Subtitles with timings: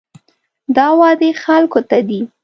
[0.75, 2.21] دا وعدې خلکو ته دي.